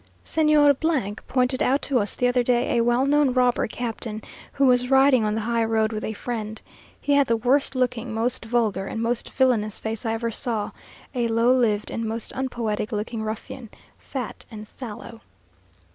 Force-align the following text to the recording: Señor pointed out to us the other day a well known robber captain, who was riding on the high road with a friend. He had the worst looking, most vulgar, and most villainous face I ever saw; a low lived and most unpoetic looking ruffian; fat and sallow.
Señor 0.25 1.15
pointed 1.27 1.61
out 1.61 1.83
to 1.83 1.99
us 1.99 2.15
the 2.15 2.27
other 2.27 2.41
day 2.41 2.75
a 2.75 2.81
well 2.83 3.05
known 3.05 3.33
robber 3.33 3.67
captain, 3.67 4.23
who 4.53 4.65
was 4.65 4.89
riding 4.89 5.23
on 5.23 5.35
the 5.35 5.41
high 5.41 5.63
road 5.63 5.91
with 5.91 6.03
a 6.03 6.13
friend. 6.13 6.59
He 6.99 7.13
had 7.13 7.27
the 7.27 7.37
worst 7.37 7.75
looking, 7.75 8.11
most 8.11 8.43
vulgar, 8.45 8.87
and 8.87 8.99
most 8.99 9.29
villainous 9.29 9.77
face 9.77 10.03
I 10.03 10.13
ever 10.13 10.31
saw; 10.31 10.71
a 11.13 11.27
low 11.27 11.53
lived 11.53 11.91
and 11.91 12.03
most 12.03 12.31
unpoetic 12.33 12.91
looking 12.91 13.21
ruffian; 13.21 13.69
fat 13.99 14.43
and 14.49 14.65
sallow. 14.67 15.21